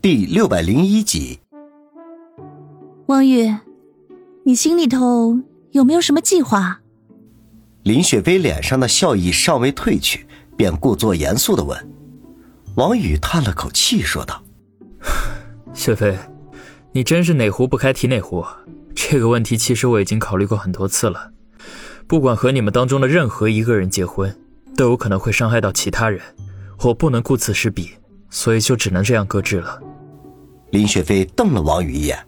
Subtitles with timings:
[0.00, 1.40] 第六百零一集，
[3.06, 3.52] 王宇，
[4.44, 5.40] 你心里头
[5.72, 6.80] 有没有什么计划？
[7.82, 10.24] 林雪飞脸上的笑意尚未褪去，
[10.56, 11.76] 便故作严肃的问。
[12.76, 14.40] 王宇叹了口气，说道
[15.74, 16.16] ：“雪飞，
[16.92, 18.46] 你真是哪壶不开提哪壶。
[18.94, 21.32] 这个问题其实我已经考虑过很多次了。
[22.06, 24.32] 不管和你们当中的任何一个人结婚，
[24.76, 26.22] 都有可能会伤害到其他人。
[26.84, 27.90] 我不能顾此失彼，
[28.30, 29.82] 所以就只能这样搁置了。”
[30.70, 32.18] 林雪飞瞪了王宇一眼。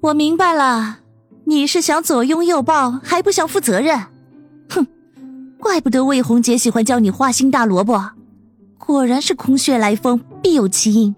[0.00, 0.98] 我明白了，
[1.44, 3.98] 你是想左拥右抱，还不想负责任。
[4.68, 4.86] 哼，
[5.58, 8.10] 怪不得魏红姐喜欢叫你花心大萝卜，
[8.78, 11.14] 果然是空穴来风，必有其因。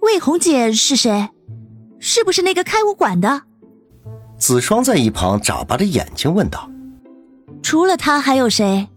[0.00, 1.28] 魏红姐是谁？
[1.98, 3.42] 是不是那个开武馆的？
[4.38, 6.68] 子双在一旁眨巴着眼睛问道。
[7.62, 8.88] 除了他还有谁？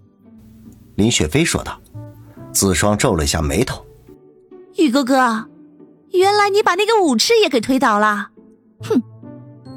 [0.96, 1.78] 林雪飞说道。
[2.54, 3.86] 子双皱了一下眉头。
[4.78, 5.46] 宇哥哥。
[6.14, 8.30] 原来你把那个武痴也给推倒了，
[8.82, 9.02] 哼！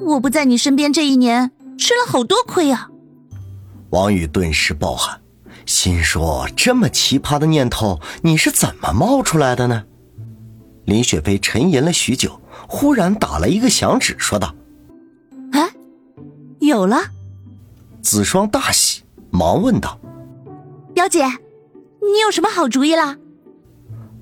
[0.02, 2.88] 我不在你身边这一年，吃了好多亏啊！
[3.90, 5.20] 王宇顿时暴汗，
[5.64, 9.84] 心说：这么奇葩的念头，你是怎么冒出来的呢？
[10.84, 14.54] 林雪飞沉吟了许久，忽然打了一个响指，说道
[15.52, 15.68] ：“啊，
[16.60, 16.98] 有了！”
[18.02, 19.98] 子双大喜，忙问道
[20.94, 23.16] ：“表姐，你有什么好主意啦？”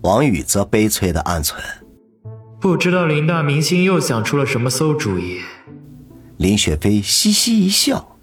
[0.03, 1.61] 王宇则悲催的暗存。
[2.65, 5.43] 不知道林大明星又想出了什么馊主意。
[6.39, 8.17] 林雪飞嘻嘻一笑，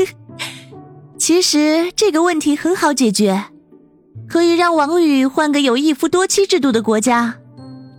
[1.16, 3.46] 其实这个问题很好解决，
[4.28, 7.36] 可以让王宇换个有一夫多妻制度的国家，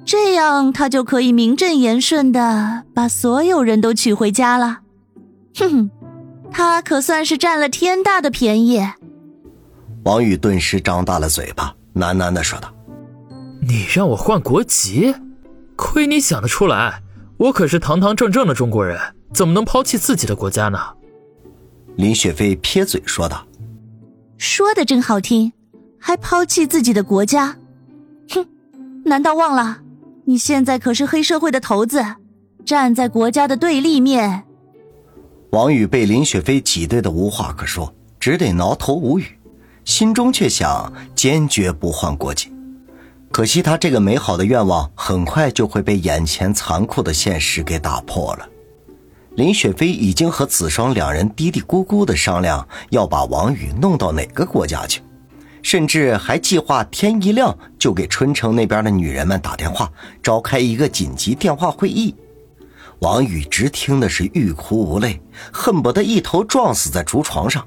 [0.05, 4.81] 这样他就可以名正言顺的把所有人都娶回家了。
[5.55, 5.89] 哼哼，
[6.51, 8.79] 他可算是占了天大的便宜。
[10.03, 12.71] 王宇顿时张大了嘴巴，喃喃的说道
[13.67, 15.11] ：“你让我换国籍？”
[15.81, 17.01] 亏你想得出来！
[17.37, 18.99] 我可是堂堂正正的中国人，
[19.33, 20.79] 怎么能抛弃自己的国家呢？
[21.95, 23.47] 林雪飞撇嘴说道
[24.37, 25.51] ：“说的真好听，
[25.97, 27.57] 还抛弃自己的国家？
[28.29, 28.45] 哼！
[29.03, 29.79] 难道忘了
[30.25, 32.05] 你现在可是黑社会的头子，
[32.63, 34.43] 站在国家的对立面？”
[35.49, 39.25] 王宇被林雪飞挤兑的无话可说，只得挠头无语，
[39.83, 42.51] 心中却想坚决不换国籍。
[43.31, 48.47] 可惜他这个美好的愿望很快就会被眼前残酷的现实给打破了。
[49.35, 55.01] 林雪飞已经和子双两人嘀嘀咕咕的商量要把王宇弄到哪个国家去，
[55.63, 59.89] 甚至还计划天一亮就给春城那边的女人们打电话，
[60.21, 62.13] 召开一个紧急电话会议。
[62.99, 65.21] 王宇直听的是欲哭无泪，
[65.53, 67.65] 恨不得一头撞死在竹床上。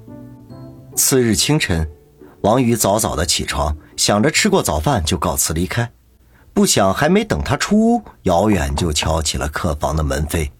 [0.94, 1.88] 次日清晨。
[2.42, 3.74] 王宇早早的起床，
[4.04, 5.90] 想着吃过早饭就告辞离开，
[6.52, 10.50] 不想还没等他出屋，姚远就敲起了客房的门扉。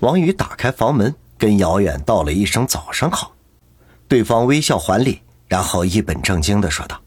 [0.00, 3.36] 王宇打开房门，跟姚远道了一声早上好，
[4.08, 7.02] 对方微笑还礼，然后一本正经的说道：“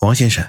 [0.00, 0.46] 王先生，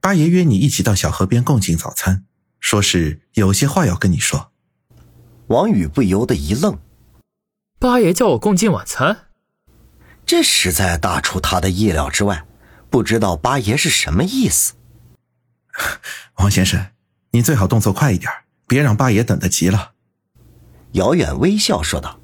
[0.00, 2.24] 八爷约你一起到小河边共进早餐，
[2.58, 4.50] 说是有些话要跟你说。”
[5.46, 6.76] 王宇不由得一愣
[7.78, 9.26] ：“八爷叫我共进晚餐？”
[10.26, 12.44] 这实在大出他的意料之外，
[12.90, 14.74] 不知道八爷是什么意思。
[16.38, 16.86] 王先生，
[17.30, 18.30] 你最好动作快一点，
[18.66, 19.92] 别让八爷等得急了。
[20.92, 22.18] 姚远微笑说道。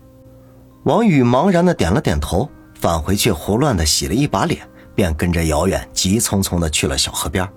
[0.85, 7.49] 王宇茫然的点了点头，返回去胡乱的洗了一把脸，便跟着姚远急匆匆的去了小河边。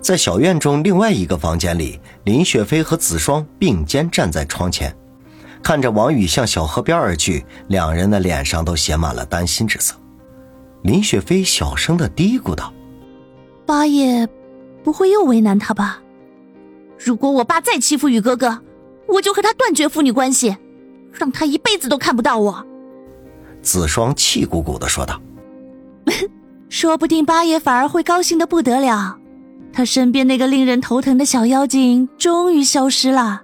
[0.00, 4.96] 在小院中另外一个房间里，林雪飞和子双并肩站在窗前。
[5.62, 9.94] 看着王宇向小河边而去，两人的脸上都写满了担心之色。
[10.82, 12.72] 林雪飞小声的嘀咕道
[13.64, 14.28] ：“八爷，
[14.82, 16.02] 不会又为难他吧？
[16.98, 18.60] 如果我爸再欺负宇哥哥，
[19.06, 20.56] 我就和他断绝父女关系，
[21.12, 22.66] 让他一辈子都看不到我。”
[23.62, 25.20] 子双气鼓鼓的说道
[26.68, 29.18] ：“说不定八爷反而会高兴的不得了，
[29.72, 33.42] 他身边那个令人头疼的小妖精终于消失了。”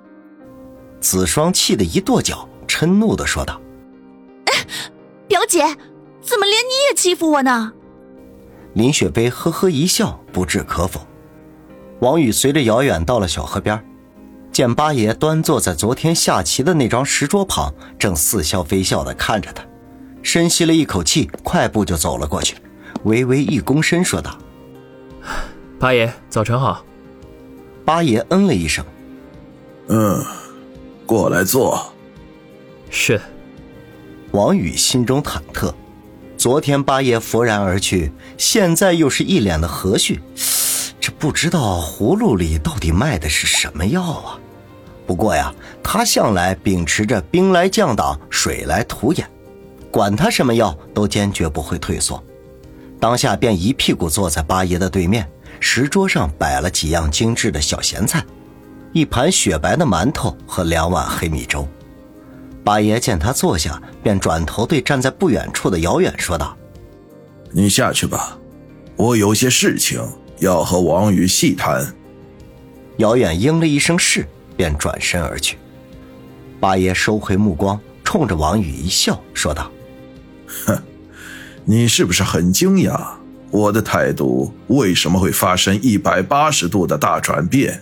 [1.01, 3.61] 子双气得一跺脚，嗔怒的说道
[4.47, 4.53] ：“哎
[5.29, 5.65] 表姐，
[6.21, 7.73] 怎么连你也欺负我呢？”
[8.75, 11.01] 林雪飞呵呵一笑，不置可否。
[12.01, 13.83] 王宇随着姚远到了小河边，
[14.53, 19.65] 见八爷端坐在昨天下棋的那张石桌旁，正似笑非笑的看着他，
[20.23, 22.57] 深吸了一口气，快步就走了过去，
[23.05, 24.39] 微微一躬身，说道
[25.81, 26.85] ：“八爷，早晨好。”
[27.85, 28.85] 八爷嗯了一声
[29.89, 30.25] ：“嗯。”
[31.07, 31.91] 过来坐。
[32.91, 33.21] 是。
[34.33, 35.73] 王宇心中忐忑，
[36.39, 40.21] 昨天八爷拂然而去，现在又是一脸的和煦，
[41.01, 44.39] 这不知道葫芦里到底卖的是什么药啊？
[45.05, 45.53] 不过呀，
[45.83, 49.29] 他向来秉持着兵来将挡，水来土掩，
[49.91, 52.23] 管他什么药，都坚决不会退缩。
[53.01, 58.25] 当下便一屁股坐在八爷的对面，石桌上摆了几样精致的小咸菜，
[58.93, 61.67] 一盘雪白的馒头和两碗黑米粥。
[62.69, 66.55] 八爷见他坐下，便转头对站在不远处的姚远说道
[67.51, 68.39] ：“你下去吧，
[68.95, 70.07] 我有些事情
[70.41, 71.95] 要和王宇细谈。”
[72.99, 75.57] 姚远应了一声“是”，便转身而去。
[76.61, 79.71] 八爷收回目光，冲着王宇一笑，说道
[80.67, 80.79] ：“哼。”
[81.65, 83.03] 你是不是很惊讶？
[83.51, 87.81] 我的态度为什么会发生一百八十度的大转变？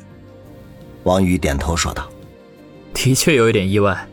[1.02, 2.08] 王宇点头说道
[2.94, 4.08] ：“的确有一点意外。”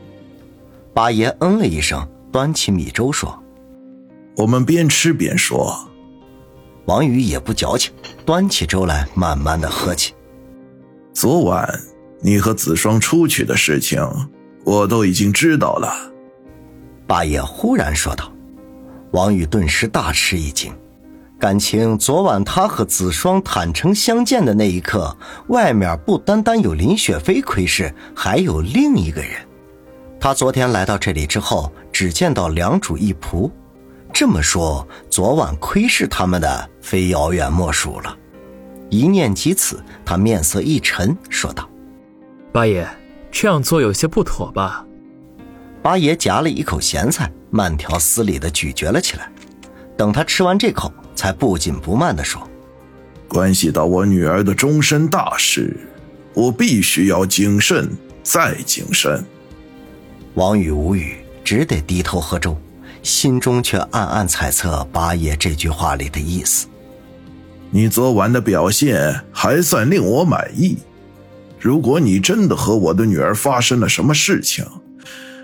[0.94, 3.42] 八爷嗯了一声，端起米粥说
[4.38, 5.76] ：“我们边吃边说。”
[6.86, 7.92] 王宇也不矫情，
[8.26, 10.14] 端起粥来慢慢的喝起。
[11.12, 11.68] 昨晚
[12.22, 14.08] 你和子双出去的事情，
[14.64, 15.92] 我都已经知道了。”
[17.08, 18.32] 八爷忽然说道。
[19.12, 20.74] 王宇顿时大吃一惊，
[21.40, 25.16] 感情昨晚他和子双坦诚相见的那一刻，
[25.48, 29.32] 外面不单单有林雪飞窥视，还有另一个人。
[30.24, 33.52] 他昨天来到这里之后，只见到两主一仆，
[34.14, 38.18] 这么说，昨晚窥视他们的非遥远莫属了。
[38.90, 41.70] 一念及此，他面色一沉，说道
[42.54, 42.88] ：“八爷，
[43.34, 44.86] 这样做有些不妥吧？”
[45.84, 49.30] 八爷夹了一口咸菜，慢条斯理地咀嚼了起来。
[49.98, 52.50] 等他吃完这口，才不紧不慢地说
[53.28, 55.76] ：“关系到我女儿的终身大事，
[56.34, 57.92] 我必须要谨慎
[58.24, 59.22] 再谨慎。”
[60.36, 62.58] 王宇无语，只得低头喝粥，
[63.04, 66.68] 心中却暗暗猜测八爷这句话里的意思。
[67.70, 70.78] 你昨晚的表现还算令我满意。
[71.60, 74.66] 如果你真的和我的女儿发生了什么事情，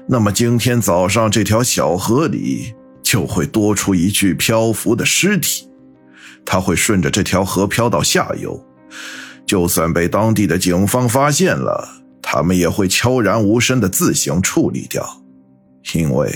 [0.07, 5.69] 那么今天早上这条小河里就会多出一具漂浮的尸体，
[6.43, 8.59] 它会顺着这条河漂到下游，
[9.45, 11.87] 就算被当地的警方发现了，
[12.31, 15.03] 他们也会悄然无声的自行处理掉，
[15.95, 16.31] 因为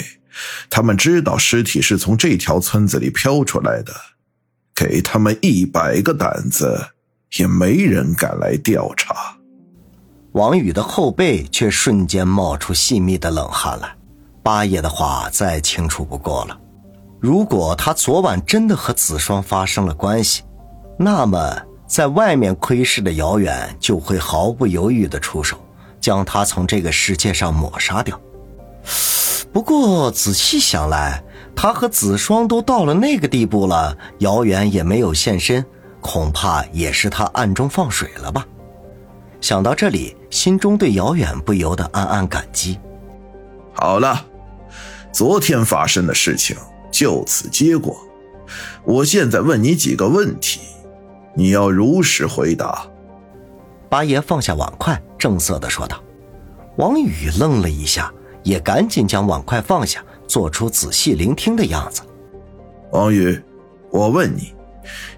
[0.68, 3.94] 他们知道尸体是从这条村子里飘出来的，
[4.74, 6.84] 给他们一百个胆子，
[7.38, 9.38] 也没人敢来调查。
[10.32, 13.96] 王宇的后背却瞬间冒出细密的冷汗来。
[14.42, 16.60] 八爷的话再清楚不过了。
[17.22, 20.42] 如果他昨晚真的和子双发生了关系，
[20.98, 21.56] 那么
[21.86, 25.63] 在外面窥视的姚远就会毫不犹豫地出手，
[26.04, 28.20] 将他从这个世界上抹杀掉。
[29.54, 31.24] 不过仔细想来，
[31.56, 35.66] 他和子双都到了那个地步了，姚远也没有现身，
[36.02, 38.46] 恐怕也是他暗中放水了吧。
[39.40, 42.78] 想到这里，心中对姚远不由得暗暗感激。
[43.72, 44.26] 好了，
[45.14, 46.58] 昨天发生的事情
[46.92, 47.96] 就此结果。
[48.84, 50.60] 我现在问你几个问题，
[51.34, 52.86] 你要如实回答。
[53.94, 56.04] 八爷放下碗筷，正色的说道。
[56.78, 58.12] 王宇愣了一下，
[58.42, 62.02] 也赶紧将碗筷放下，做出仔细聆听的样子。
[62.90, 63.40] 王宇，
[63.92, 64.52] 我问你，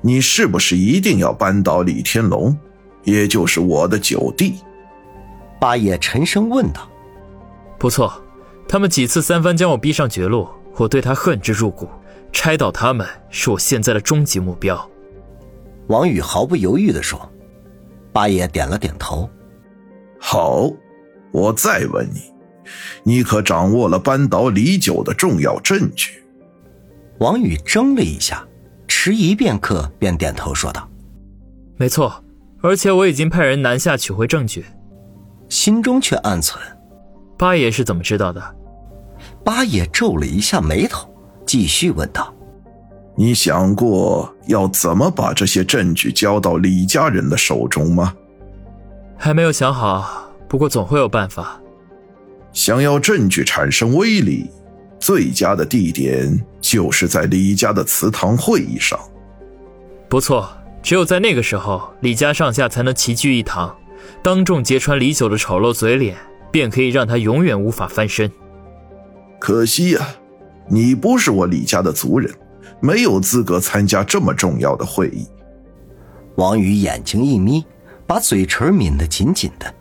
[0.01, 2.53] 你是不是一定要扳倒李天龙？
[3.05, 4.55] 也就是我的九弟，
[5.57, 6.85] 八爷沉声问道
[7.79, 8.13] ：“不错，
[8.67, 11.87] 他们几次三番将我逼上绝路，我对他恨之入骨，
[12.33, 14.85] 拆倒他们是我现在的终极目标。”
[15.87, 17.31] 王宇毫不犹豫地说。
[18.15, 19.29] 八爷点了点头
[20.17, 20.71] ：“好，
[21.33, 22.21] 我再问你，
[23.03, 26.23] 你可掌握了扳倒李九的重要证据？”
[27.19, 28.47] 王宇怔了一下，
[28.87, 30.89] 迟疑片刻，便点头说道
[31.75, 32.23] ：“没错。”
[32.63, 34.65] 而且我已经派人南下取回证据，
[35.49, 36.63] 心中却暗存：
[37.37, 38.41] 八爷是怎么知道的？
[39.43, 41.13] 八爷皱了一下眉头，
[41.45, 42.33] 继续问道
[43.15, 48.13] ：“你想过要怎么把这些证据交到李家人的手中吗？”
[49.17, 51.59] 还没有想好，不过总会有办法。
[52.51, 54.49] 想要证据产生威力，
[54.99, 58.99] 最佳的地点就是在李家的祠堂会议上。
[60.09, 60.49] 不错。
[60.83, 63.75] 只有在那个时候，李家上下才能齐聚一堂，
[64.21, 66.15] 当众揭穿李九的丑陋嘴脸，
[66.51, 68.31] 便可以让他永远无法翻身。
[69.39, 70.07] 可惜呀，
[70.69, 72.31] 你不是我李家的族人，
[72.79, 75.27] 没有资格参加这么重要的会议。
[76.35, 77.65] 王宇眼睛一眯，
[78.05, 79.73] 把嘴唇抿得紧紧的。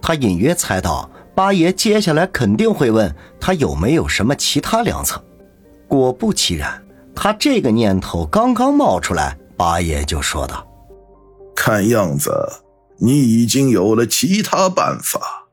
[0.00, 5.22] 他隐约猜到八爷接下来肯定会问他有没有什么其他良策。
[5.88, 6.82] 果不其然，
[7.14, 9.38] 他这个念头刚刚冒出来。
[9.56, 10.66] 八爷就说道
[11.54, 12.32] ：“看样子
[12.98, 15.43] 你已经有了其他办法。